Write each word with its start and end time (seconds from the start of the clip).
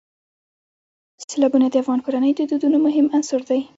سیلابونه 1.29 1.67
د 1.69 1.75
افغان 1.81 1.99
کورنیو 2.05 2.37
د 2.39 2.43
دودونو 2.51 2.77
مهم 2.85 3.05
عنصر 3.15 3.41
دی. 3.49 3.61